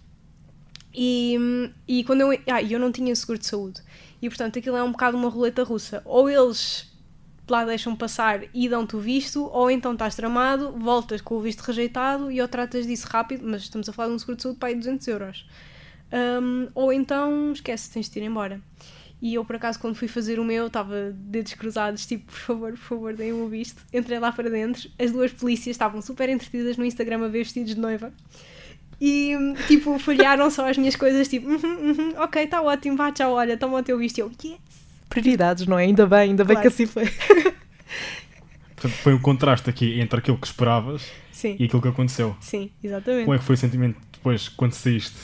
[0.92, 1.38] E,
[1.86, 2.32] e quando eu.
[2.48, 3.80] Ah, eu não tinha seguro de saúde.
[4.20, 6.02] E portanto aquilo é um bocado uma roleta russa.
[6.04, 6.90] Ou eles
[7.48, 11.60] lá deixam passar e dão-te o visto, ou então estás tramado, voltas com o visto
[11.60, 14.58] rejeitado e ou tratas disso rápido, mas estamos a falar de um seguro de saúde
[14.58, 15.46] para aí 200 euros.
[16.12, 18.60] Um, ou então esquece, tens de ir embora.
[19.22, 22.70] E eu, por acaso, quando fui fazer o meu, estava dedos cruzados, tipo, por favor,
[22.72, 23.82] por favor, deem-me o visto.
[23.92, 27.74] Entrei lá para dentro, as duas polícias estavam super entretidas no Instagram a ver vestidos
[27.74, 28.12] de noiva.
[28.98, 29.34] E,
[29.66, 33.10] tipo, folhearam só as minhas coisas, tipo, uh -huh, uh -huh, ok, está ótimo, vá,
[33.12, 34.18] tchau, olha, toma o teu visto.
[34.18, 34.58] E eu, yes!
[35.08, 35.84] Prioridades, não é?
[35.84, 36.60] Ainda bem, ainda claro.
[36.60, 37.04] bem que assim foi.
[38.76, 41.56] Portanto, foi um contraste aqui entre aquilo que esperavas Sim.
[41.58, 42.34] e aquilo que aconteceu.
[42.40, 43.24] Sim, exatamente.
[43.24, 45.16] Como é que foi o sentimento depois, quando saíste?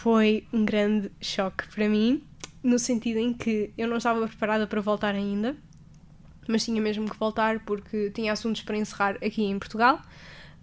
[0.00, 2.22] Foi um grande choque para mim,
[2.62, 5.54] no sentido em que eu não estava preparada para voltar ainda,
[6.48, 10.00] mas tinha mesmo que voltar porque tinha assuntos para encerrar aqui em Portugal.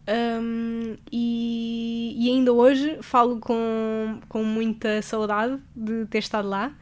[0.10, 6.74] Um, e, e, ainda hoje falo com, com muita saudade de ter estado lá.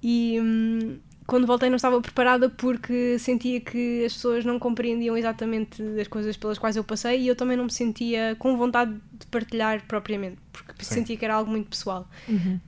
[0.00, 0.96] E, um,
[1.30, 6.36] quando voltei não estava preparada porque sentia que as pessoas não compreendiam exatamente as coisas
[6.36, 10.38] pelas quais eu passei e eu também não me sentia com vontade de partilhar propriamente,
[10.52, 10.94] porque Sim.
[10.94, 12.08] sentia que era algo muito pessoal.
[12.28, 12.58] Uhum.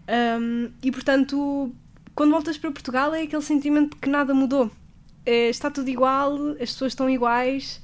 [0.40, 1.74] Um, e portanto,
[2.14, 4.70] quando voltas para Portugal é aquele sentimento de que nada mudou.
[5.26, 7.82] É, está tudo igual, as pessoas estão iguais.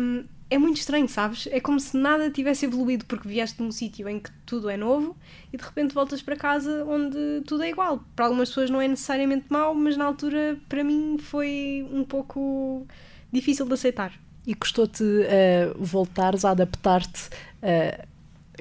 [0.00, 1.48] Um, é muito estranho, sabes?
[1.50, 4.76] É como se nada tivesse evoluído porque vieste de um sítio em que tudo é
[4.76, 5.16] novo
[5.52, 8.04] e de repente voltas para casa onde tudo é igual.
[8.16, 12.84] Para algumas pessoas não é necessariamente mau, mas na altura para mim foi um pouco
[13.32, 14.12] difícil de aceitar.
[14.44, 17.28] E custou-te uh, voltares a adaptar-te
[17.62, 18.10] uh,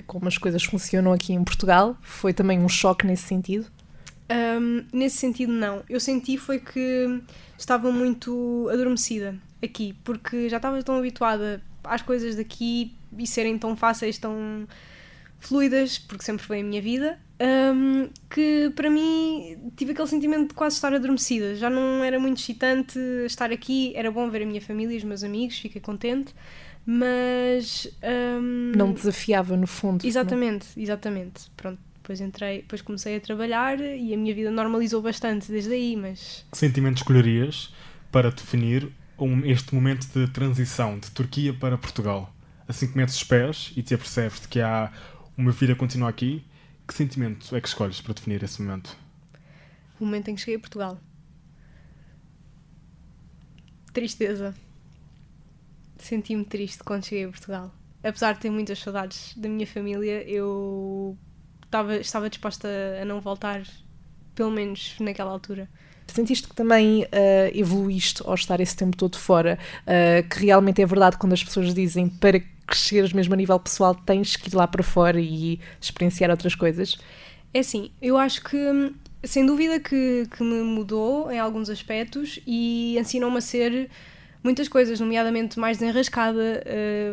[0.05, 1.97] como as coisas funcionam aqui em Portugal?
[2.01, 3.65] Foi também um choque nesse sentido?
[4.29, 5.81] Um, nesse sentido, não.
[5.89, 7.21] Eu senti foi que
[7.57, 13.75] estava muito adormecida aqui, porque já estava tão habituada às coisas daqui e serem tão
[13.75, 14.67] fáceis, tão
[15.39, 20.53] fluidas, porque sempre foi a minha vida, um, que para mim tive aquele sentimento de
[20.53, 21.55] quase estar adormecida.
[21.55, 25.03] Já não era muito excitante estar aqui, era bom ver a minha família e os
[25.03, 26.33] meus amigos, fiquei contente,
[26.85, 27.89] mas.
[28.03, 30.05] Um, não desafiava no fundo.
[30.05, 30.83] Exatamente, não?
[30.83, 31.49] exatamente.
[31.55, 31.79] Pronto.
[32.01, 36.43] Depois entrei, depois comecei a trabalhar e a minha vida normalizou bastante desde aí, mas...
[36.51, 37.71] Que sentimento escolherias
[38.11, 38.91] para definir
[39.45, 42.33] este momento de transição de Turquia para Portugal?
[42.67, 44.91] Assim que metes os pés e te apercebes de que há
[45.37, 46.45] uma vida continua aqui,
[46.87, 48.95] que sentimento é que escolhes para definir esse momento?
[49.99, 50.99] O momento em que cheguei a Portugal.
[53.93, 54.55] Tristeza.
[55.97, 57.73] Senti-me triste quando cheguei a Portugal.
[58.03, 61.17] Apesar de ter muitas saudades da minha família, eu
[61.65, 62.67] estava, estava disposta
[63.01, 63.63] a não voltar,
[64.33, 65.69] pelo menos naquela altura.
[66.11, 69.57] Sentiste que também ah, evoluíste ao estar esse tempo todo fora?
[69.85, 73.95] Ah, que realmente é verdade quando as pessoas dizem para cresceres mesmo a nível pessoal
[73.95, 76.97] tens que ir lá para fora e experienciar outras coisas?
[77.53, 78.93] É assim, eu acho que, hum,
[79.23, 83.89] sem dúvida, que, que me mudou em alguns aspectos e ensinou-me a ser
[84.43, 86.63] muitas coisas, nomeadamente mais desenrascada,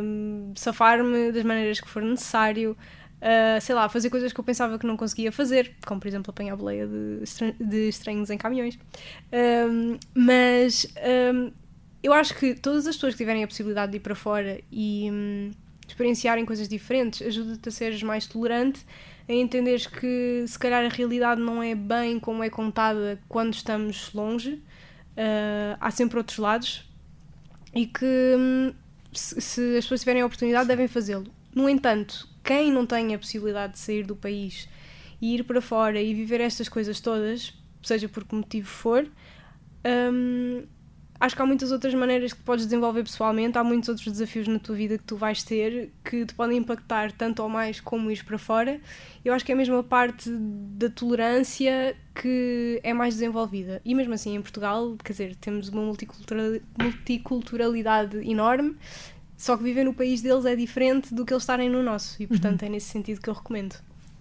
[0.03, 2.77] hum, safar-me das maneiras que for necessário,
[3.21, 6.31] ah, sei lá, fazer coisas que eu pensava que não conseguia fazer, como por exemplo
[6.31, 8.79] apanhar boleia de, estran- de estranhos em caminhões.
[9.33, 10.87] Hum, mas
[11.35, 11.51] hum,
[12.03, 15.09] eu acho que todas as pessoas que tiverem a possibilidade de ir para fora e
[15.11, 15.51] hum,
[15.87, 18.85] experienciarem coisas diferentes ajuda-te a seres mais tolerante,
[19.29, 24.13] a entenderes que se calhar a realidade não é bem como é contada quando estamos
[24.13, 24.63] longe.
[25.17, 26.85] Ah, há sempre outros lados
[27.75, 28.05] e que
[28.39, 28.73] hum,
[29.13, 31.27] se as pessoas tiverem a oportunidade devem fazê-lo.
[31.55, 34.69] No entanto, quem não tem a possibilidade de sair do país
[35.21, 39.05] e ir para fora e viver estas coisas todas, seja por que motivo for,
[39.85, 40.65] hum,
[41.19, 44.59] acho que há muitas outras maneiras que podes desenvolver pessoalmente, há muitos outros desafios na
[44.59, 48.23] tua vida que tu vais ter que te podem impactar tanto ou mais como ir
[48.25, 48.81] para fora.
[49.25, 53.81] Eu acho que é a mesma parte da tolerância que é mais desenvolvida.
[53.85, 58.77] E mesmo assim, em Portugal, quer dizer, temos uma multicultura- multiculturalidade enorme,
[59.37, 62.21] só que viver no país deles é diferente do que eles estarem no nosso.
[62.23, 63.77] E portanto é nesse sentido que eu recomendo.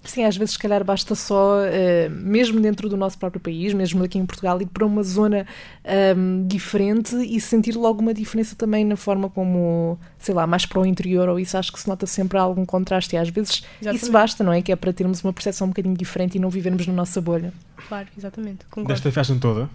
[0.09, 4.03] Sim, às vezes, se calhar, basta só, eh, mesmo dentro do nosso próprio país, mesmo
[4.03, 5.47] aqui em Portugal, ir para uma zona
[5.83, 10.79] ahm, diferente e sentir logo uma diferença também na forma como, sei lá, mais para
[10.79, 13.15] o interior, ou isso acho que se nota sempre algum contraste.
[13.15, 14.03] E às vezes Exatamente.
[14.03, 14.61] isso basta, não é?
[14.61, 17.51] Que é para termos uma percepção um bocadinho diferente e não vivermos na nossa bolha.
[17.87, 18.65] Claro, exatamente.
[18.65, 18.89] Concordo.
[18.89, 19.69] Desta viagem toda,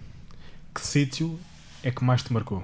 [0.73, 1.37] que sítio
[1.83, 2.63] é que mais te marcou?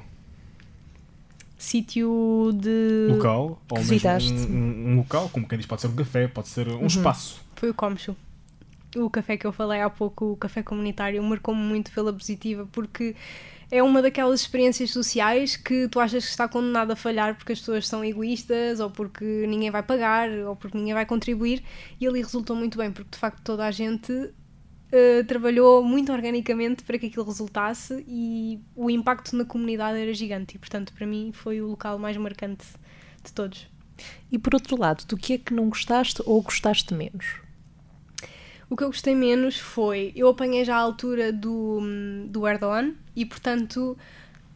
[1.57, 3.07] Sítio de.
[3.09, 3.59] Local?
[3.69, 4.31] Ou visitaste?
[4.31, 7.41] um, um- local, como quem diz, pode ser um café, pode ser um espaço.
[7.55, 8.15] Foi o Comcho.
[8.95, 13.15] O café que eu falei há pouco, o café comunitário, marcou-me muito pela positiva, porque
[13.69, 17.59] é uma daquelas experiências sociais que tu achas que está condenado a falhar porque as
[17.59, 21.63] pessoas são egoístas, ou porque ninguém vai pagar, ou porque ninguém vai contribuir,
[21.99, 24.29] e ali resultou muito bem, porque de facto toda a gente
[24.91, 30.55] eh, trabalhou muito organicamente para que aquilo resultasse e o impacto na comunidade era gigante,
[30.55, 32.65] e portanto para mim foi o local mais marcante
[33.23, 33.67] de todos.
[34.31, 37.41] E por outro lado, do que é que não gostaste ou gostaste menos?
[38.69, 40.11] O que eu gostei menos foi.
[40.15, 41.79] Eu apanhei já a altura do,
[42.27, 43.97] do Erdogan e, portanto,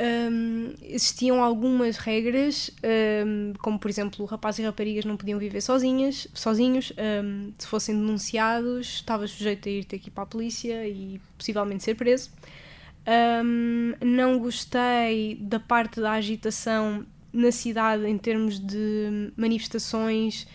[0.01, 2.71] hum, existiam algumas regras,
[3.25, 6.91] hum, como por exemplo, rapazes e raparigas não podiam viver sozinhas, sozinhos.
[7.23, 11.21] hum, se fossem denunciados, estava sujeito a ir ter que ir para a polícia e
[11.37, 12.31] possivelmente ser preso.
[14.01, 20.47] Não gostei da parte da agitação na cidade em termos de manifestações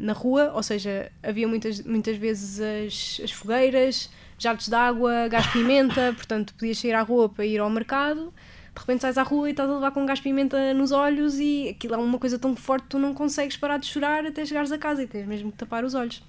[0.00, 5.46] na rua, ou seja, havia muitas, muitas vezes as, as fogueiras, jatos de água, gás
[5.48, 8.32] pimenta, portanto podias sair à rua para ir ao mercado,
[8.74, 11.68] de repente sais à rua e estás a levar com gás pimenta nos olhos e
[11.68, 14.70] aquilo é uma coisa tão forte que tu não consegues parar de chorar até chegares
[14.70, 16.22] a casa e tens mesmo que tapar os olhos.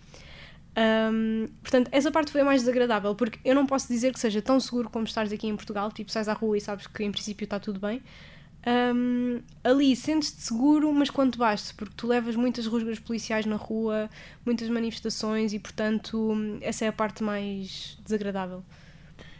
[0.77, 4.41] Hum, portanto, essa parte foi a mais desagradável, porque eu não posso dizer que seja
[4.43, 7.11] tão seguro como estares aqui em Portugal, tipo, sais à rua e sabes que em
[7.11, 8.01] princípio está tudo bem.
[8.67, 14.09] Hum, ali sentes-te seguro, mas quanto baste, porque tu levas muitas rusgas policiais na rua,
[14.45, 18.61] muitas manifestações e, portanto, essa é a parte mais desagradável.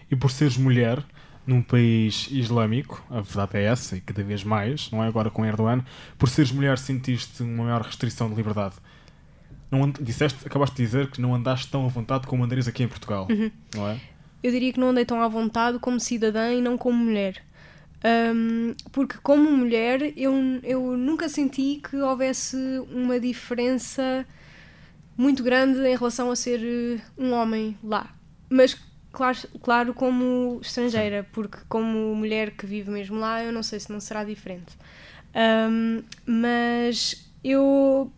[0.10, 1.04] E por seres mulher
[1.46, 5.46] num país islâmico, a verdade é essa, e cada vez mais, não é agora com
[5.46, 5.84] Erdogan,
[6.18, 8.76] por seres mulher sentiste uma maior restrição de liberdade.
[9.70, 12.88] Não disseste, acabaste de dizer que não andaste tão à vontade como andarias aqui em
[12.88, 13.28] Portugal,
[13.76, 14.00] não é?
[14.42, 17.44] Eu diria que não andei tão à vontade como cidadã e não como mulher.
[18.04, 20.34] Hum, porque como mulher eu,
[20.64, 22.56] eu nunca senti que houvesse
[22.92, 24.26] uma diferença
[25.18, 28.16] muito grande em relação a ser eh, um homem lá.
[28.50, 28.78] Mas
[29.12, 33.92] claro, claro como estrangeira, porque como mulher que vive mesmo lá, eu não sei se
[33.92, 34.78] não será diferente.
[35.36, 38.12] Hum, mas eu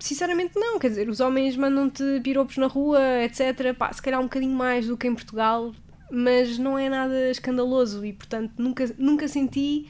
[0.00, 3.74] sinceramente não, quer dizer, os homens mandam-te piropos na rua, etc.
[3.76, 5.72] Pá, se calhar um bocadinho mais do que em Portugal,
[6.10, 9.88] mas não é nada escandaloso e portanto nunca, nunca senti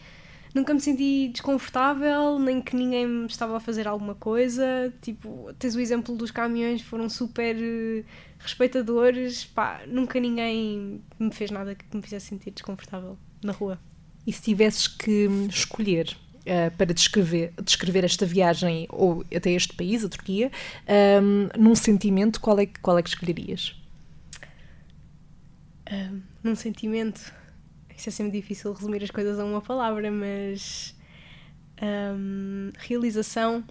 [0.55, 4.93] nunca me senti desconfortável nem que ninguém me estava a fazer alguma coisa.
[5.01, 8.05] Tipo, tens o exemplo dos caminhões foram super eh,
[8.39, 9.45] respeitadores.
[9.45, 13.79] Pá, nunca ninguém me fez nada que me fizesse sentir desconfortável na rua.
[14.27, 20.05] E se tivesses que escolher uh, para descrever, descrever esta viagem ou até este país,
[20.05, 20.51] a Turquia,
[21.23, 23.80] um, num sentimento, qual é, qual é que escolherias?
[25.91, 27.33] Um, num sentimento,
[27.97, 30.95] isso é sempre difícil resumir as coisas a uma palavra, mas
[31.83, 33.65] um, realização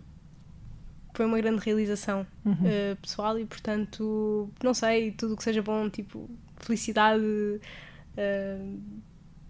[1.13, 2.53] foi uma grande realização uhum.
[2.53, 8.79] uh, pessoal e portanto não sei tudo que seja bom tipo felicidade uh,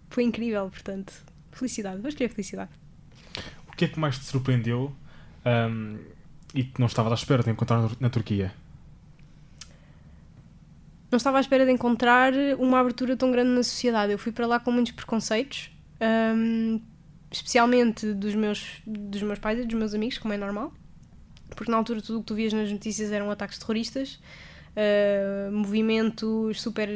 [0.08, 1.12] foi incrível portanto
[1.52, 2.70] felicidade vou escolher felicidade
[3.68, 4.92] o que é que mais te surpreendeu
[5.46, 5.98] um,
[6.54, 8.52] e que não estava à espera de encontrar na Turquia
[11.10, 14.46] não estava à espera de encontrar uma abertura tão grande na sociedade eu fui para
[14.46, 15.70] lá com muitos preconceitos
[16.00, 16.80] um,
[17.30, 20.72] especialmente dos meus, dos meus pais e dos meus amigos, como é normal,
[21.54, 24.18] porque na altura tudo o que tu vias nas notícias eram ataques terroristas,
[24.74, 26.88] uh, movimentos super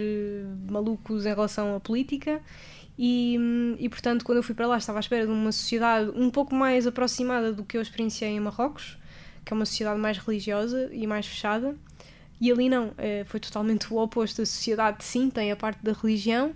[0.68, 2.40] malucos em relação à política.
[2.96, 3.37] E,
[3.81, 6.55] e, portanto, quando eu fui para lá, estava à espera de uma sociedade um pouco
[6.55, 8.96] mais aproximada do que eu experienciei em Marrocos,
[9.44, 11.74] que é uma sociedade mais religiosa e mais fechada.
[12.44, 14.42] E ali não, uh, foi totalmente o oposto.
[14.42, 16.54] A sociedade, sim, tem a parte da religião,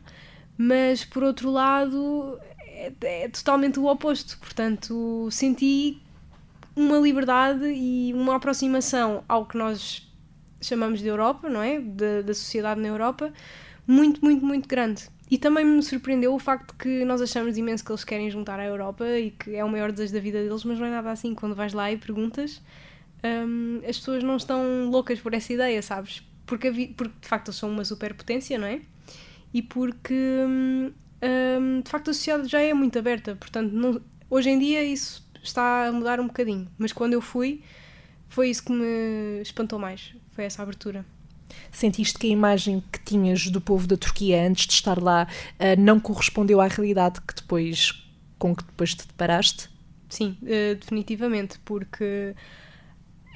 [0.59, 4.37] mas por outro lado, é, é totalmente o oposto.
[4.39, 5.99] Portanto, senti
[6.77, 10.07] uma liberdade e uma aproximação ao que nós
[10.61, 11.81] chamamos de Europa, não é?
[11.81, 13.33] Da, da sociedade na Europa,
[13.87, 15.09] muito, muito, muito grande.
[15.31, 18.65] E também me surpreendeu o facto que nós achamos imenso que eles querem juntar à
[18.67, 21.35] Europa e que é o maior desejo da vida deles, mas não é nada assim.
[21.35, 22.61] Quando vais lá e perguntas,
[23.25, 26.23] hum, as pessoas não estão loucas por essa ideia, sabes?
[26.47, 28.81] Porque, porque de facto eles são uma superpotência, não é?
[29.53, 34.01] E porque hum, um, de facto a sociedade já é muito aberta, portanto, não,
[34.31, 37.63] hoje em dia isso está a mudar um bocadinho, mas quando eu fui,
[38.29, 41.05] foi isso que me espantou mais, foi essa abertura.
[41.73, 45.81] Sentiste que a imagem que tinhas do povo da Turquia antes de estar lá uh,
[45.81, 48.05] não correspondeu à realidade que depois,
[48.39, 49.69] com que depois te deparaste?
[50.09, 52.35] Sim, uh, definitivamente, porque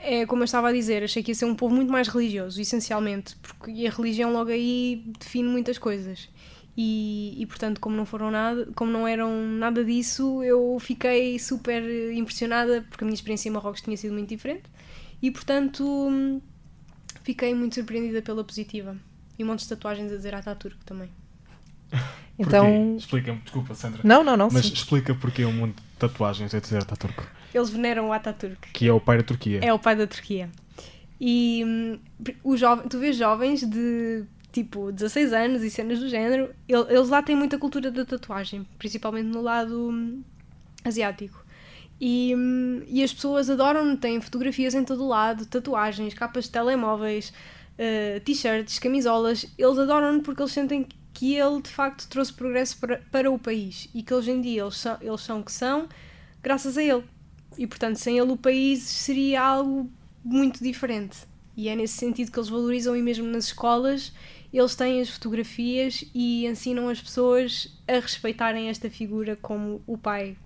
[0.02, 2.60] é como eu estava a dizer, achei que ia ser um povo muito mais religioso,
[2.60, 6.28] essencialmente, porque a religião logo aí define muitas coisas.
[6.76, 11.82] E, e, portanto como não foram nada como não eram nada disso eu fiquei super
[12.14, 14.62] impressionada porque a minha experiência em Marrocos tinha sido muito diferente.
[15.20, 16.40] E portanto
[17.22, 18.96] fiquei muito surpreendida pela positiva.
[19.38, 21.10] E um monte de tatuagens a dizer Ataturk também.
[22.38, 24.00] Então explica-me desculpa Sandra.
[24.02, 24.72] Não não não mas sim.
[24.72, 27.22] explica porque um monte de tatuagens a dizer Ataturk
[27.56, 30.50] eles veneram o Ataturk que é o pai da Turquia é o pai da Turquia
[31.24, 31.98] e hum,
[32.42, 37.22] o jovem, tu vês jovens de tipo 16 anos e cenas do género, eles lá
[37.22, 40.22] têm muita cultura da tatuagem, principalmente no lado hum,
[40.84, 41.40] asiático.
[42.00, 47.32] E, hum, e as pessoas adoram, têm fotografias em todo lado, tatuagens, capas de telemóveis,
[47.78, 49.46] uh, t-shirts, camisolas.
[49.56, 53.88] Eles adoram porque eles sentem que ele de facto trouxe progresso para, para o país
[53.94, 55.88] e que hoje em dia eles são, eles são o que são
[56.42, 57.04] graças a ele.
[57.58, 59.90] E portanto, sem ele, o país seria algo
[60.24, 61.18] muito diferente.
[61.56, 64.12] E é nesse sentido que eles valorizam, e mesmo nas escolas,
[64.52, 70.36] eles têm as fotografias e ensinam as pessoas a respeitarem esta figura como o pai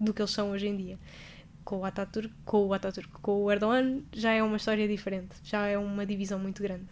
[0.00, 0.98] do que eles são hoje em dia.
[1.64, 5.66] Com o Ataturk, com o, Ataturk, com o Erdogan, já é uma história diferente, já
[5.66, 6.86] é uma divisão muito grande.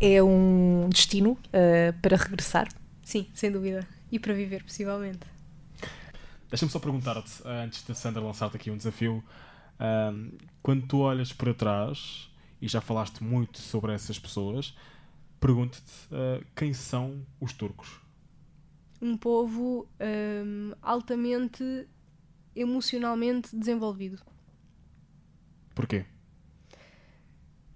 [0.00, 2.68] É um destino uh, para regressar?
[3.02, 3.86] Sim, sem dúvida.
[4.10, 5.37] E para viver, possivelmente.
[6.48, 9.22] Deixa-me só perguntar-te, antes de Sandra lançar-te aqui um desafio,
[9.78, 10.32] um,
[10.62, 12.30] quando tu olhas para trás,
[12.60, 14.74] e já falaste muito sobre essas pessoas,
[15.38, 18.00] pergunto-te uh, quem são os turcos?
[19.00, 21.86] Um povo um, altamente
[22.56, 24.18] emocionalmente desenvolvido.
[25.74, 26.04] Porquê?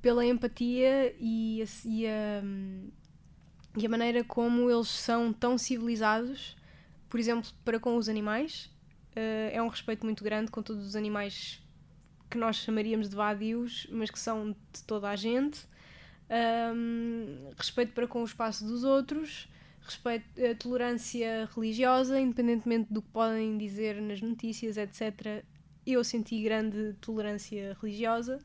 [0.01, 2.43] Pela empatia e a, e a,
[3.77, 6.57] e a maneira como eles são tão civilizados,
[7.13, 8.71] por exemplo, para com os animais.
[9.11, 11.63] Uh, é um respeito muito grande com todos os animais
[12.31, 15.67] que nós chamaríamos de vadios, mas que são de toda a gente
[16.75, 19.47] um, respeito para com o espaço dos outros,
[19.83, 25.45] respeito, a tolerância religiosa, independentemente do que podem dizer nas notícias, etc.
[25.87, 28.39] Eu senti grande tolerância religiosa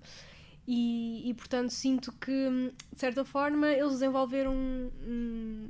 [0.67, 2.49] e, e portanto, sinto que,
[2.91, 5.69] de certa forma, eles desenvolveram um,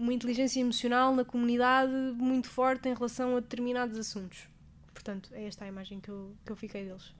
[0.00, 4.48] uma inteligência emocional na comunidade muito forte em relação a determinados assuntos.
[4.94, 7.14] Portanto, é esta a imagem que eu, que eu fiquei deles.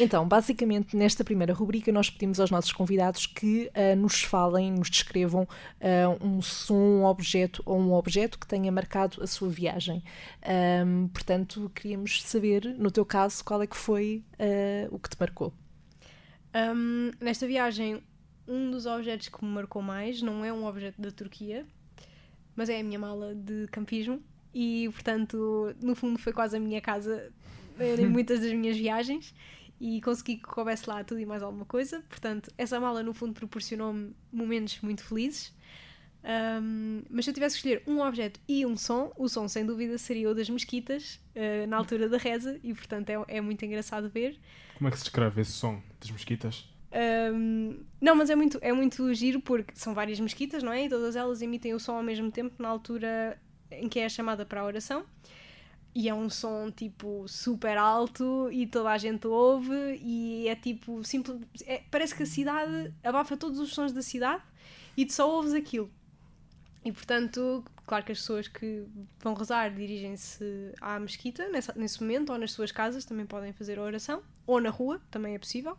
[0.00, 4.88] Então, basicamente, nesta primeira rubrica, nós pedimos aos nossos convidados que uh, nos falem, nos
[4.88, 10.02] descrevam uh, um som, um objeto ou um objeto que tenha marcado a sua viagem.
[10.86, 15.16] Um, portanto, queríamos saber, no teu caso, qual é que foi uh, o que te
[15.20, 15.52] marcou.
[16.54, 18.02] Um, nesta viagem,
[18.48, 21.66] um dos objetos que me marcou mais não é um objeto da Turquia,
[22.56, 24.22] mas é a minha mala de campismo
[24.54, 27.32] e, portanto, no fundo foi quase a minha casa
[27.78, 29.34] em muitas das minhas viagens
[29.80, 32.02] e consegui que coubesse lá tudo e mais alguma coisa.
[32.08, 35.52] Portanto, essa mala no fundo proporcionou-me momentos muito felizes.
[36.24, 39.66] Um, mas se eu tivesse que escolher um objeto e um som, o som sem
[39.66, 43.64] dúvida seria o das mesquitas, uh, na altura da reza, e portanto é, é, muito
[43.64, 44.38] engraçado ver.
[44.76, 46.71] Como é que se descreve esse som das mesquitas?
[46.92, 50.84] Um, não, mas é muito, é muito giro porque são várias mesquitas, não é?
[50.84, 53.40] E todas elas emitem o som ao mesmo tempo na altura
[53.70, 55.04] em que é chamada para a oração.
[55.94, 61.04] E é um som tipo super alto e toda a gente ouve e é tipo
[61.04, 64.42] simples, é, parece que a cidade abafa todos os sons da cidade
[64.96, 65.90] e tu só ouves aquilo.
[66.82, 68.86] E portanto, claro que as pessoas que
[69.20, 73.78] vão rezar dirigem-se à mesquita nessa, nesse momento ou nas suas casas também podem fazer
[73.78, 75.76] a oração ou na rua, também é possível.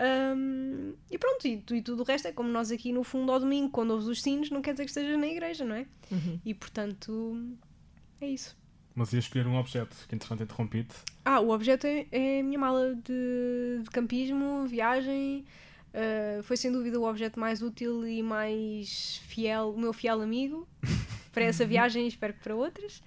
[0.00, 3.38] Um, e pronto, e, e, tudo o resto é como nós aqui no fundo ao
[3.38, 5.86] domingo, quando ouves os sinos, não quer dizer que estejas na igreja, não é?
[6.10, 6.40] Uhum.
[6.44, 7.54] E portanto,
[8.20, 8.56] é isso.
[8.94, 10.94] Mas ia escolher um objeto, que entretanto interrompi-te.
[11.24, 15.44] Ah, o objeto é, é a minha mala de, de campismo, viagem.
[15.90, 20.68] Uh, foi sem dúvida o objeto mais útil e mais fiel, o meu fiel amigo
[21.32, 23.02] para essa viagem e espero que para outras.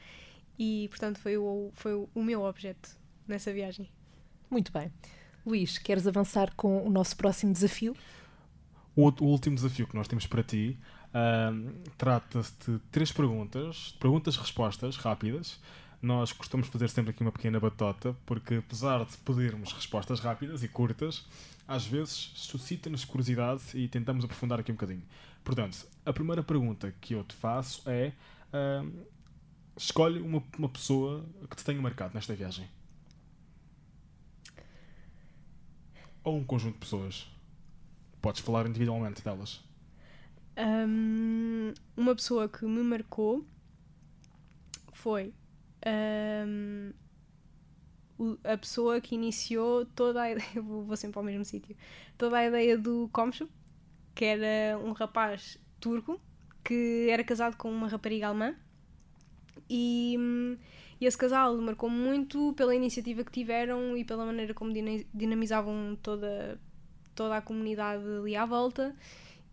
[0.60, 2.90] E portanto foi o, foi o meu objeto
[3.28, 3.90] nessa viagem.
[4.50, 4.92] Muito bem.
[5.46, 7.96] Luís, queres avançar com o nosso próximo desafio?
[8.96, 10.78] O, o último desafio que nós temos para ti
[11.10, 15.60] uh, trata-se de três perguntas, perguntas-respostas rápidas.
[16.02, 20.68] Nós costumamos fazer sempre aqui uma pequena batota, porque apesar de pedirmos respostas rápidas e
[20.68, 21.26] curtas,
[21.68, 25.04] às vezes suscita-nos curiosidade e tentamos aprofundar aqui um bocadinho.
[25.44, 28.14] Portanto, a primeira pergunta que eu te faço é:
[28.54, 28.92] uh,
[29.78, 32.68] escolhe uma, uma pessoa que te tenha marcado nesta viagem.
[36.24, 37.28] Ou um conjunto de pessoas?
[38.22, 39.62] Podes falar individualmente delas.
[40.58, 43.46] Um, uma pessoa que me marcou
[44.92, 45.34] foi
[45.86, 46.94] um,
[48.44, 51.76] a pessoa que iniciou toda a ideia, vou sempre ao mesmo sítio,
[52.18, 53.50] toda a ideia do Komschu,
[54.16, 56.22] que era um rapaz turco
[56.64, 58.56] que era casado com uma rapariga alemã
[59.70, 60.18] e,
[61.00, 64.72] e esse casal marcou muito pela iniciativa que tiveram e pela maneira como
[65.14, 66.60] dinamizavam toda,
[67.16, 68.96] toda a comunidade ali à volta.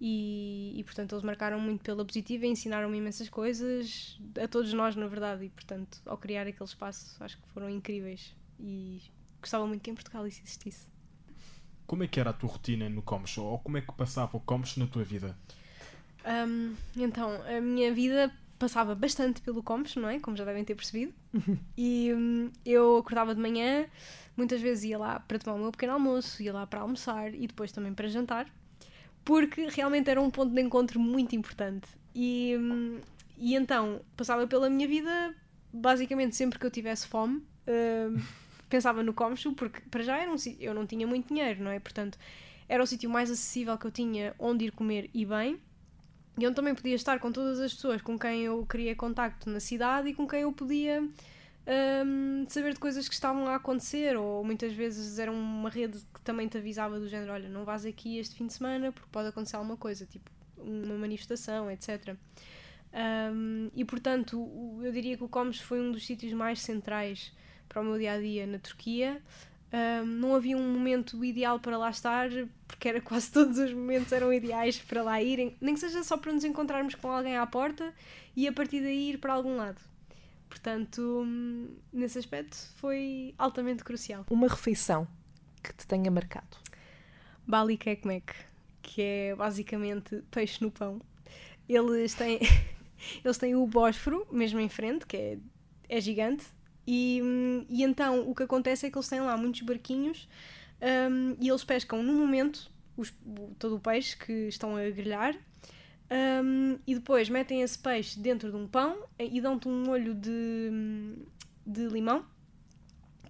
[0.03, 4.97] E, e, portanto eles marcaram muito pela positiva e ensinaram-me imensas coisas a todos nós
[4.97, 9.03] na verdade e portanto ao criar aquele espaço acho que foram incríveis e
[9.43, 10.89] gostava muito que em Portugal isso existisse
[11.87, 14.41] Como é que era a tua rotina no Comshow ou como é que passava o
[14.41, 15.37] Comshow na tua vida?
[16.25, 20.21] Um, então, a minha vida passava bastante pelo Comes, não é?
[20.21, 21.15] Como já devem ter percebido.
[21.77, 23.87] e hum, eu acordava de manhã,
[24.37, 27.47] muitas vezes ia lá para tomar o meu pequeno almoço, ia lá para almoçar e
[27.47, 28.47] depois também para jantar,
[29.25, 31.89] porque realmente era um ponto de encontro muito importante.
[32.15, 33.01] E, hum,
[33.39, 35.35] e então passava pela minha vida,
[35.73, 37.39] basicamente sempre que eu tivesse fome.
[37.67, 38.21] Uh,
[38.69, 41.81] pensava no Comcho, porque para já era um eu não tinha muito dinheiro, não é?
[41.81, 42.19] Portanto,
[42.69, 45.59] era o sítio mais acessível que eu tinha onde ir comer e bem
[46.41, 49.61] e onde também podia estar com todas as pessoas com quem eu queria contacto na
[49.61, 51.07] cidade e com quem eu podia
[52.05, 56.21] um, saber de coisas que estavam a acontecer, ou muitas vezes era uma rede que
[56.23, 59.29] também te avisava do género: olha, não vás aqui este fim de semana porque pode
[59.29, 62.17] acontecer alguma coisa, tipo uma manifestação, etc.
[62.93, 67.33] Um, e portanto, eu diria que o Comes foi um dos sítios mais centrais
[67.69, 69.23] para o meu dia a dia na Turquia.
[69.73, 72.29] Um, não havia um momento ideal para lá estar,
[72.67, 76.17] porque era quase todos os momentos eram ideais para lá irem, nem que seja só
[76.17, 77.95] para nos encontrarmos com alguém à porta
[78.35, 79.81] e a partir daí ir para algum lado.
[80.49, 81.25] Portanto,
[81.93, 84.27] nesse aspecto foi altamente crucial.
[84.29, 85.07] Uma refeição
[85.63, 86.57] que te tenha marcado?
[87.47, 88.35] Bali Kekmek,
[88.83, 91.01] que é basicamente peixe no pão.
[91.69, 92.41] Eles têm,
[93.25, 95.39] eles têm o Bósforo, mesmo em frente, que é,
[95.89, 96.45] é gigante,
[96.93, 97.23] e,
[97.69, 100.29] e então o que acontece é que eles têm lá muitos barquinhos
[100.83, 103.15] um, e eles pescam no momento os,
[103.61, 105.37] todo o peixe que estão a grelhar
[106.11, 111.15] um, e depois metem esse peixe dentro de um pão e dão-te um molho de,
[111.65, 112.27] de limão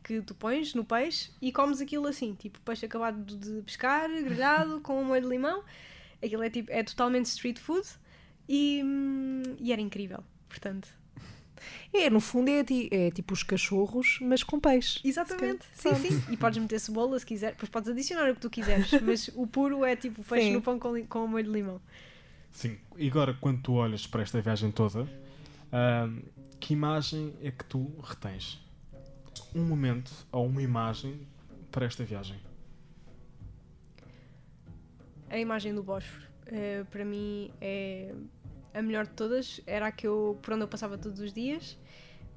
[0.03, 4.81] que tu pões no peixe e comes aquilo assim, tipo peixe acabado de pescar, grelhado,
[4.81, 5.63] com um molho de limão.
[6.25, 7.87] Aquilo é, tipo, é totalmente street food
[8.49, 8.83] e,
[9.59, 11.00] e era incrível, portanto
[11.93, 15.01] é, no fundo é, é tipo os cachorros, mas com peixe.
[15.05, 16.23] Exatamente, sim, sim.
[16.31, 19.47] E podes meter cebola se quiser, depois podes adicionar o que tu quiseres, mas o
[19.47, 20.53] puro é tipo peixe sim.
[20.53, 21.81] no pão com, com molho de limão.
[22.51, 26.23] Sim, e agora quando tu olhas para esta viagem toda, uh,
[26.59, 28.61] que imagem é que tu retens?
[29.55, 31.21] Um momento ou uma imagem
[31.71, 32.37] para esta viagem?
[35.29, 38.13] A imagem do Bósforo, uh, para mim, é
[38.73, 41.79] a melhor de todas, era a que eu, por onde eu passava todos os dias.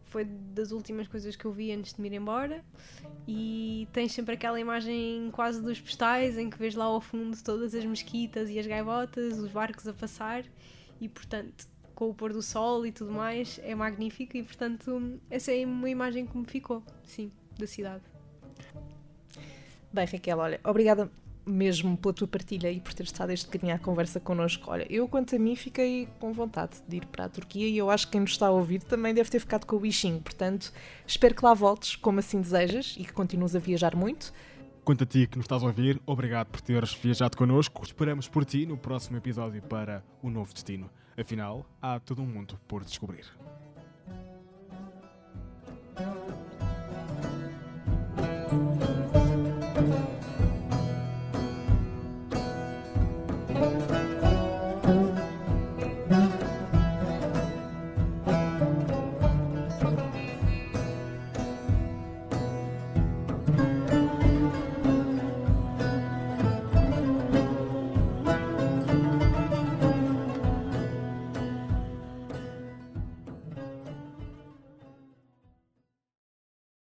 [0.05, 2.63] Foi das últimas coisas que eu vi antes de me ir embora.
[3.27, 7.73] E tens sempre aquela imagem quase dos postais em que vês lá ao fundo todas
[7.73, 10.43] as mesquitas e as gaivotas, os barcos a passar.
[11.01, 14.37] E portanto, com o pôr do sol e tudo mais, é magnífico.
[14.37, 18.03] E portanto, essa é uma imagem que me ficou, sim, da cidade.
[19.91, 21.11] Bem, Raquel, olha, obrigada
[21.45, 24.71] mesmo pela tua partilha e por ter estado este bocadinho à conversa connosco.
[24.71, 27.89] Olha, eu quanto a mim fiquei com vontade de ir para a Turquia e eu
[27.89, 30.21] acho que quem nos está a ouvir também deve ter ficado com o bichinho.
[30.21, 30.71] Portanto,
[31.05, 34.33] espero que lá voltes, como assim desejas, e que continues a viajar muito.
[34.83, 37.83] Quanto a ti que nos estás a ouvir, obrigado por teres viajado connosco.
[37.83, 40.89] Esperamos por ti no próximo episódio para o novo destino.
[41.17, 43.25] Afinal, há todo um mundo por descobrir.